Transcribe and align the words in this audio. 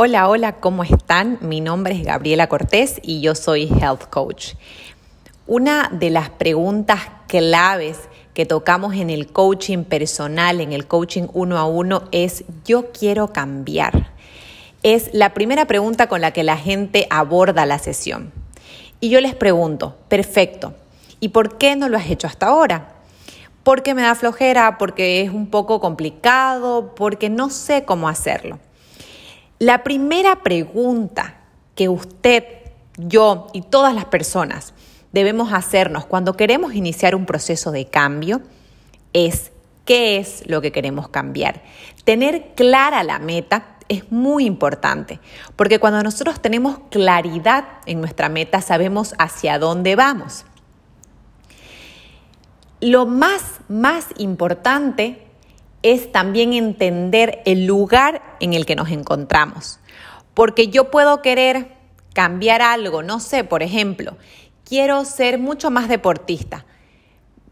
Hola, 0.00 0.28
hola, 0.28 0.52
¿cómo 0.60 0.84
están? 0.84 1.38
Mi 1.40 1.60
nombre 1.60 1.92
es 1.96 2.04
Gabriela 2.04 2.46
Cortés 2.46 3.00
y 3.02 3.20
yo 3.20 3.34
soy 3.34 3.64
Health 3.64 4.04
Coach. 4.08 4.54
Una 5.48 5.90
de 5.92 6.10
las 6.10 6.30
preguntas 6.30 7.00
claves 7.26 7.98
que 8.32 8.46
tocamos 8.46 8.94
en 8.94 9.10
el 9.10 9.32
coaching 9.32 9.82
personal, 9.82 10.60
en 10.60 10.72
el 10.72 10.86
coaching 10.86 11.24
uno 11.32 11.58
a 11.58 11.66
uno, 11.66 12.04
es 12.12 12.44
yo 12.64 12.92
quiero 12.92 13.32
cambiar. 13.32 14.12
Es 14.84 15.12
la 15.14 15.34
primera 15.34 15.66
pregunta 15.66 16.06
con 16.06 16.20
la 16.20 16.30
que 16.30 16.44
la 16.44 16.56
gente 16.56 17.08
aborda 17.10 17.66
la 17.66 17.80
sesión. 17.80 18.30
Y 19.00 19.08
yo 19.08 19.20
les 19.20 19.34
pregunto, 19.34 19.96
perfecto, 20.06 20.74
¿y 21.18 21.30
por 21.30 21.58
qué 21.58 21.74
no 21.74 21.88
lo 21.88 21.96
has 21.96 22.08
hecho 22.08 22.28
hasta 22.28 22.46
ahora? 22.46 22.92
Porque 23.64 23.94
me 23.94 24.02
da 24.02 24.14
flojera, 24.14 24.78
porque 24.78 25.22
es 25.22 25.30
un 25.30 25.48
poco 25.48 25.80
complicado, 25.80 26.94
porque 26.94 27.30
no 27.30 27.50
sé 27.50 27.84
cómo 27.84 28.08
hacerlo. 28.08 28.60
La 29.58 29.82
primera 29.82 30.42
pregunta 30.42 31.34
que 31.74 31.88
usted, 31.88 32.44
yo 32.96 33.48
y 33.52 33.62
todas 33.62 33.94
las 33.94 34.04
personas 34.04 34.72
debemos 35.12 35.52
hacernos 35.52 36.06
cuando 36.06 36.34
queremos 36.34 36.74
iniciar 36.74 37.14
un 37.14 37.26
proceso 37.26 37.72
de 37.72 37.86
cambio 37.86 38.40
es 39.12 39.50
qué 39.84 40.18
es 40.18 40.44
lo 40.46 40.60
que 40.60 40.70
queremos 40.70 41.08
cambiar. 41.08 41.62
Tener 42.04 42.52
clara 42.54 43.02
la 43.02 43.18
meta 43.18 43.78
es 43.88 44.12
muy 44.12 44.44
importante, 44.44 45.18
porque 45.56 45.80
cuando 45.80 46.02
nosotros 46.02 46.40
tenemos 46.40 46.78
claridad 46.90 47.64
en 47.86 48.00
nuestra 48.00 48.28
meta, 48.28 48.60
sabemos 48.60 49.14
hacia 49.18 49.58
dónde 49.58 49.96
vamos. 49.96 50.44
Lo 52.80 53.06
más, 53.06 53.42
más 53.68 54.06
importante 54.18 55.27
es 55.82 56.10
también 56.12 56.52
entender 56.52 57.42
el 57.44 57.66
lugar 57.66 58.22
en 58.40 58.54
el 58.54 58.66
que 58.66 58.76
nos 58.76 58.90
encontramos. 58.90 59.80
Porque 60.34 60.68
yo 60.68 60.90
puedo 60.90 61.22
querer 61.22 61.72
cambiar 62.12 62.62
algo, 62.62 63.02
no 63.02 63.20
sé, 63.20 63.44
por 63.44 63.62
ejemplo, 63.62 64.16
quiero 64.64 65.04
ser 65.04 65.38
mucho 65.38 65.70
más 65.70 65.88
deportista. 65.88 66.64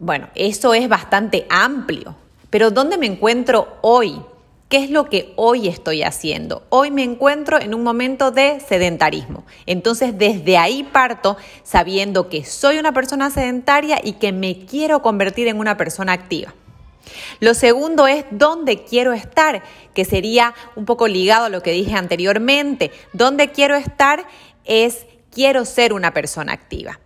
Bueno, 0.00 0.28
eso 0.34 0.74
es 0.74 0.88
bastante 0.88 1.46
amplio, 1.50 2.16
pero 2.50 2.70
¿dónde 2.70 2.98
me 2.98 3.06
encuentro 3.06 3.78
hoy? 3.82 4.20
¿Qué 4.68 4.84
es 4.84 4.90
lo 4.90 5.08
que 5.08 5.32
hoy 5.36 5.66
estoy 5.66 6.02
haciendo? 6.02 6.66
Hoy 6.68 6.90
me 6.90 7.02
encuentro 7.02 7.58
en 7.58 7.74
un 7.74 7.82
momento 7.82 8.30
de 8.30 8.60
sedentarismo. 8.60 9.44
Entonces, 9.64 10.18
desde 10.18 10.58
ahí 10.58 10.82
parto 10.82 11.38
sabiendo 11.62 12.28
que 12.28 12.44
soy 12.44 12.78
una 12.78 12.92
persona 12.92 13.30
sedentaria 13.30 13.98
y 14.04 14.14
que 14.14 14.30
me 14.32 14.66
quiero 14.66 15.00
convertir 15.00 15.48
en 15.48 15.58
una 15.58 15.78
persona 15.78 16.12
activa. 16.12 16.52
Lo 17.40 17.54
segundo 17.54 18.06
es 18.06 18.24
dónde 18.30 18.84
quiero 18.84 19.12
estar, 19.12 19.62
que 19.94 20.04
sería 20.04 20.54
un 20.76 20.84
poco 20.84 21.08
ligado 21.08 21.46
a 21.46 21.50
lo 21.50 21.62
que 21.62 21.72
dije 21.72 21.94
anteriormente. 21.94 22.90
Dónde 23.12 23.50
quiero 23.52 23.76
estar 23.76 24.26
es 24.64 25.06
quiero 25.30 25.64
ser 25.64 25.92
una 25.92 26.12
persona 26.12 26.52
activa. 26.52 27.00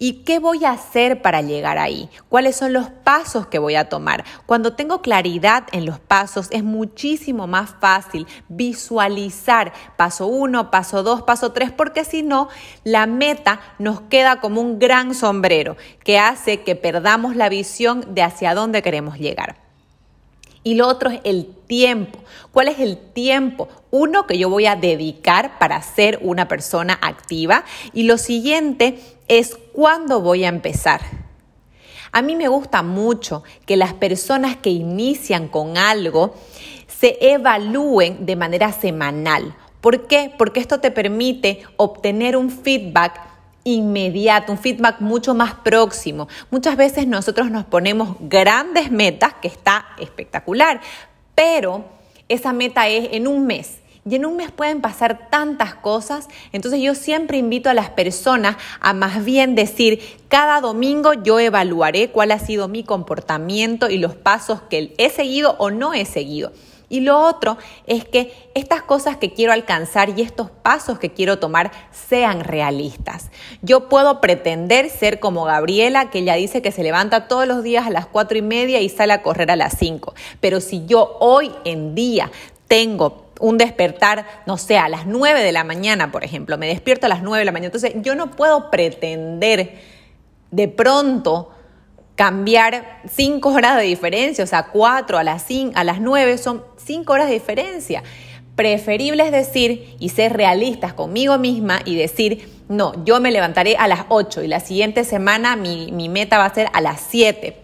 ¿Y 0.00 0.22
qué 0.22 0.38
voy 0.38 0.64
a 0.64 0.70
hacer 0.70 1.22
para 1.22 1.42
llegar 1.42 1.76
ahí? 1.76 2.08
¿Cuáles 2.28 2.54
son 2.54 2.72
los 2.72 2.88
pasos 2.88 3.48
que 3.48 3.58
voy 3.58 3.74
a 3.74 3.88
tomar? 3.88 4.24
Cuando 4.46 4.74
tengo 4.74 5.02
claridad 5.02 5.64
en 5.72 5.86
los 5.86 5.98
pasos 5.98 6.46
es 6.52 6.62
muchísimo 6.62 7.48
más 7.48 7.74
fácil 7.80 8.26
visualizar 8.48 9.72
paso 9.96 10.28
uno, 10.28 10.70
paso 10.70 11.02
dos, 11.02 11.22
paso 11.22 11.50
tres, 11.50 11.72
porque 11.72 12.04
si 12.04 12.22
no, 12.22 12.48
la 12.84 13.06
meta 13.06 13.60
nos 13.80 14.00
queda 14.02 14.40
como 14.40 14.60
un 14.60 14.78
gran 14.78 15.14
sombrero 15.14 15.76
que 16.04 16.20
hace 16.20 16.62
que 16.62 16.76
perdamos 16.76 17.34
la 17.34 17.48
visión 17.48 18.14
de 18.14 18.22
hacia 18.22 18.54
dónde 18.54 18.82
queremos 18.82 19.18
llegar. 19.18 19.67
Y 20.68 20.74
lo 20.74 20.86
otro 20.86 21.08
es 21.08 21.20
el 21.24 21.46
tiempo. 21.66 22.18
¿Cuál 22.52 22.68
es 22.68 22.78
el 22.78 22.98
tiempo? 22.98 23.70
Uno 23.90 24.26
que 24.26 24.36
yo 24.36 24.50
voy 24.50 24.66
a 24.66 24.76
dedicar 24.76 25.58
para 25.58 25.80
ser 25.80 26.18
una 26.20 26.46
persona 26.46 26.98
activa. 27.00 27.64
Y 27.94 28.02
lo 28.02 28.18
siguiente 28.18 29.00
es 29.28 29.56
cuándo 29.72 30.20
voy 30.20 30.44
a 30.44 30.48
empezar. 30.48 31.00
A 32.12 32.20
mí 32.20 32.36
me 32.36 32.48
gusta 32.48 32.82
mucho 32.82 33.44
que 33.64 33.78
las 33.78 33.94
personas 33.94 34.56
que 34.56 34.68
inician 34.68 35.48
con 35.48 35.78
algo 35.78 36.34
se 36.86 37.16
evalúen 37.18 38.26
de 38.26 38.36
manera 38.36 38.70
semanal. 38.70 39.56
¿Por 39.80 40.06
qué? 40.06 40.34
Porque 40.36 40.60
esto 40.60 40.80
te 40.80 40.90
permite 40.90 41.62
obtener 41.78 42.36
un 42.36 42.50
feedback 42.50 43.18
inmediato, 43.74 44.52
un 44.52 44.58
feedback 44.58 45.00
mucho 45.00 45.34
más 45.34 45.54
próximo. 45.54 46.28
Muchas 46.50 46.76
veces 46.76 47.06
nosotros 47.06 47.50
nos 47.50 47.64
ponemos 47.64 48.16
grandes 48.20 48.90
metas, 48.90 49.34
que 49.40 49.48
está 49.48 49.86
espectacular, 49.98 50.80
pero 51.34 51.84
esa 52.28 52.52
meta 52.52 52.88
es 52.88 53.08
en 53.12 53.26
un 53.26 53.46
mes 53.46 53.78
y 54.08 54.14
en 54.14 54.24
un 54.24 54.36
mes 54.36 54.50
pueden 54.50 54.80
pasar 54.80 55.28
tantas 55.30 55.74
cosas. 55.74 56.28
Entonces 56.52 56.80
yo 56.80 56.94
siempre 56.94 57.38
invito 57.38 57.68
a 57.68 57.74
las 57.74 57.90
personas 57.90 58.56
a 58.80 58.94
más 58.94 59.24
bien 59.24 59.54
decir, 59.54 60.00
cada 60.28 60.60
domingo 60.60 61.12
yo 61.12 61.38
evaluaré 61.38 62.10
cuál 62.10 62.30
ha 62.30 62.38
sido 62.38 62.68
mi 62.68 62.84
comportamiento 62.84 63.90
y 63.90 63.98
los 63.98 64.14
pasos 64.14 64.62
que 64.62 64.94
he 64.98 65.10
seguido 65.10 65.56
o 65.58 65.70
no 65.70 65.92
he 65.92 66.04
seguido. 66.04 66.52
Y 66.88 67.00
lo 67.00 67.20
otro 67.20 67.58
es 67.86 68.04
que 68.04 68.50
estas 68.54 68.82
cosas 68.82 69.16
que 69.16 69.32
quiero 69.32 69.52
alcanzar 69.52 70.18
y 70.18 70.22
estos 70.22 70.50
pasos 70.50 70.98
que 70.98 71.12
quiero 71.12 71.38
tomar 71.38 71.70
sean 71.92 72.40
realistas. 72.40 73.30
Yo 73.62 73.88
puedo 73.88 74.20
pretender 74.20 74.88
ser 74.88 75.20
como 75.20 75.44
Gabriela, 75.44 76.10
que 76.10 76.20
ella 76.20 76.34
dice 76.34 76.62
que 76.62 76.72
se 76.72 76.82
levanta 76.82 77.28
todos 77.28 77.46
los 77.46 77.62
días 77.62 77.86
a 77.86 77.90
las 77.90 78.06
cuatro 78.06 78.38
y 78.38 78.42
media 78.42 78.80
y 78.80 78.88
sale 78.88 79.12
a 79.12 79.22
correr 79.22 79.50
a 79.50 79.56
las 79.56 79.76
cinco. 79.78 80.14
Pero 80.40 80.60
si 80.60 80.86
yo 80.86 81.16
hoy 81.20 81.52
en 81.64 81.94
día 81.94 82.30
tengo 82.68 83.28
un 83.40 83.58
despertar, 83.58 84.26
no 84.46 84.56
sé, 84.56 84.78
a 84.78 84.88
las 84.88 85.06
9 85.06 85.42
de 85.42 85.52
la 85.52 85.64
mañana, 85.64 86.10
por 86.10 86.24
ejemplo, 86.24 86.58
me 86.58 86.66
despierto 86.66 87.06
a 87.06 87.08
las 87.08 87.22
9 87.22 87.38
de 87.38 87.44
la 87.44 87.52
mañana. 87.52 87.66
Entonces, 87.66 87.94
yo 88.02 88.14
no 88.14 88.32
puedo 88.32 88.70
pretender 88.70 89.78
de 90.50 90.68
pronto 90.68 91.50
cambiar 92.18 93.00
5 93.14 93.48
horas 93.48 93.76
de 93.76 93.82
diferencia, 93.82 94.42
o 94.42 94.46
sea, 94.48 94.64
4 94.64 95.18
a 95.18 95.22
las, 95.22 95.44
5, 95.44 95.74
a 95.76 95.84
las 95.84 96.00
9 96.00 96.36
son 96.36 96.64
5 96.76 97.12
horas 97.12 97.28
de 97.28 97.34
diferencia. 97.34 98.02
Preferible 98.56 99.24
es 99.24 99.30
decir 99.30 99.94
y 100.00 100.08
ser 100.08 100.36
realistas 100.36 100.94
conmigo 100.94 101.38
misma 101.38 101.78
y 101.84 101.94
decir, 101.94 102.50
no, 102.68 103.04
yo 103.04 103.20
me 103.20 103.30
levantaré 103.30 103.76
a 103.76 103.86
las 103.86 104.00
8 104.08 104.42
y 104.42 104.48
la 104.48 104.58
siguiente 104.58 105.04
semana 105.04 105.54
mi, 105.54 105.92
mi 105.92 106.08
meta 106.08 106.38
va 106.38 106.46
a 106.46 106.52
ser 106.52 106.66
a 106.72 106.80
las 106.80 107.00
7 107.08 107.56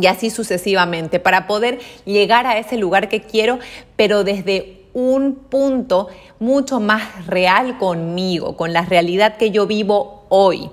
y 0.00 0.06
así 0.06 0.30
sucesivamente, 0.30 1.20
para 1.20 1.46
poder 1.46 1.78
llegar 2.06 2.46
a 2.46 2.56
ese 2.56 2.78
lugar 2.78 3.10
que 3.10 3.20
quiero, 3.20 3.58
pero 3.94 4.24
desde 4.24 4.84
un 4.94 5.34
punto 5.34 6.08
mucho 6.38 6.80
más 6.80 7.26
real 7.26 7.76
conmigo, 7.76 8.56
con 8.56 8.72
la 8.72 8.86
realidad 8.86 9.36
que 9.36 9.50
yo 9.50 9.66
vivo 9.66 10.24
hoy. 10.30 10.70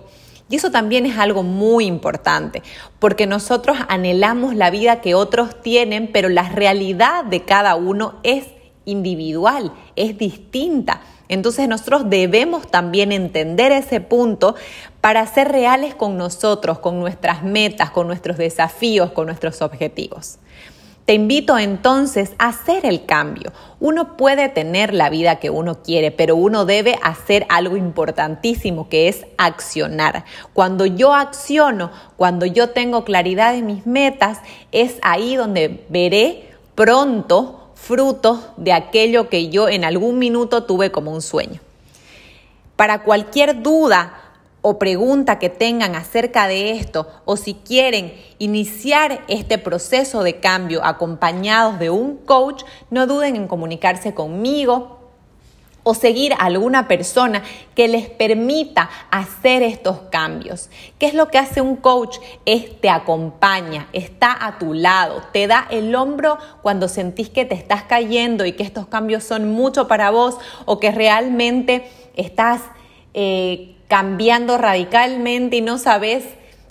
Y 0.50 0.58
eso 0.58 0.72
también 0.72 1.06
es 1.06 1.18
algo 1.18 1.44
muy 1.44 1.86
importante, 1.86 2.62
porque 3.00 3.28
nosotros 3.28 3.78
anhelamos 3.88 4.56
la 4.56 4.70
vida 4.70 5.02
que 5.02 5.16
otros 5.16 5.62
tienen, 5.62 6.12
pero 6.12 6.30
la 6.30 6.50
realidad 6.50 7.24
de 7.24 7.44
cada 7.44 7.76
uno 7.76 8.20
es 8.24 8.46
individual, 8.86 9.72
es 9.96 10.18
distinta. 10.18 11.02
Entonces 11.30 11.68
nosotros 11.68 12.10
debemos 12.10 12.68
también 12.68 13.12
entender 13.12 13.72
ese 13.72 14.02
punto 14.02 14.56
para 15.02 15.26
ser 15.26 15.52
reales 15.52 15.96
con 15.96 16.18
nosotros, 16.18 16.80
con 16.80 17.00
nuestras 17.00 17.44
metas, 17.44 17.92
con 17.92 18.08
nuestros 18.08 18.38
desafíos, 18.38 19.12
con 19.12 19.28
nuestros 19.28 19.62
objetivos. 19.62 20.38
Te 21.06 21.16
invito 21.16 21.58
entonces 21.58 22.32
a 22.38 22.48
hacer 22.48 22.86
el 22.86 23.06
cambio. 23.06 23.52
Uno 23.82 24.16
puede 24.16 24.48
tener 24.48 24.94
la 24.94 25.10
vida 25.10 25.36
que 25.36 25.50
uno 25.50 25.84
quiere, 25.84 26.12
pero 26.12 26.38
uno 26.38 26.64
debe 26.64 26.98
hacer 27.04 27.46
algo 27.50 27.76
importantísimo 27.76 28.88
que 28.88 29.10
es 29.10 29.26
accionar. 29.38 30.24
Cuando 30.54 30.86
yo 30.86 31.14
acciono, 31.14 31.92
cuando 32.16 32.46
yo 32.46 32.70
tengo 32.70 33.04
claridad 33.04 33.54
en 33.56 33.66
mis 33.66 33.86
metas, 33.86 34.40
es 34.72 34.96
ahí 35.02 35.36
donde 35.36 35.86
veré 35.90 36.50
pronto 36.74 37.72
frutos 37.76 38.40
de 38.56 38.72
aquello 38.72 39.28
que 39.28 39.50
yo 39.50 39.68
en 39.68 39.84
algún 39.84 40.20
minuto 40.20 40.64
tuve 40.64 40.94
como 40.94 41.12
un 41.12 41.22
sueño. 41.22 41.60
Para 42.78 43.04
cualquier 43.04 43.62
duda 43.62 44.23
o 44.64 44.80
pregunta 44.80 45.38
que 45.40 45.50
tengan 45.50 45.94
acerca 45.94 46.48
de 46.48 46.72
esto 46.72 47.08
o 47.26 47.36
si 47.36 47.54
quieren 47.54 48.14
iniciar 48.40 49.24
este 49.28 49.58
proceso 49.58 50.24
de 50.24 50.40
cambio 50.40 50.84
acompañados 50.84 51.78
de 51.80 51.90
un 51.90 52.16
coach, 52.16 52.64
no 52.90 53.06
duden 53.06 53.36
en 53.36 53.48
comunicarse 53.48 54.14
conmigo 54.14 55.04
o 55.84 55.94
seguir 55.94 56.32
a 56.34 56.46
alguna 56.46 56.88
persona 56.88 57.44
que 57.76 57.90
les 57.90 58.10
permita 58.10 58.90
hacer 59.12 59.64
estos 59.64 60.00
cambios. 60.10 60.70
¿Qué 60.98 61.08
es 61.08 61.14
lo 61.14 61.28
que 61.28 61.38
hace 61.38 61.60
un 61.60 61.76
coach? 61.76 62.20
Es 62.46 62.80
te 62.80 62.90
acompaña, 62.90 63.90
está 63.92 64.46
a 64.46 64.58
tu 64.60 64.74
lado, 64.74 65.22
te 65.34 65.46
da 65.46 65.68
el 65.70 65.94
hombro 65.94 66.38
cuando 66.62 66.88
sentís 66.88 67.30
que 67.30 67.44
te 67.44 67.56
estás 67.56 67.84
cayendo 67.84 68.46
y 68.46 68.54
que 68.54 68.64
estos 68.64 68.88
cambios 68.88 69.26
son 69.26 69.52
mucho 69.52 69.90
para 69.90 70.10
vos 70.10 70.38
o 70.64 70.80
que 70.80 70.92
realmente 70.92 71.90
estás 72.16 72.62
eh, 73.14 73.73
cambiando 73.88 74.58
radicalmente 74.58 75.58
y 75.58 75.62
no 75.62 75.78
sabes 75.78 76.24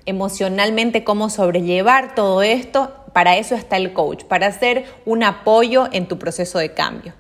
emocionalmente 0.06 1.04
cómo 1.04 1.30
sobrellevar 1.30 2.14
todo 2.14 2.42
esto, 2.42 2.92
para 3.12 3.36
eso 3.36 3.54
está 3.54 3.76
el 3.76 3.92
coach, 3.92 4.24
para 4.24 4.46
hacer 4.46 4.84
un 5.04 5.22
apoyo 5.22 5.88
en 5.92 6.06
tu 6.06 6.18
proceso 6.18 6.58
de 6.58 6.72
cambio. 6.72 7.14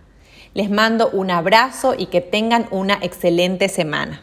Les 0.54 0.70
mando 0.70 1.10
un 1.10 1.30
abrazo 1.30 1.94
y 1.96 2.06
que 2.06 2.20
tengan 2.20 2.66
una 2.70 2.98
excelente 3.02 3.68
semana. 3.68 4.20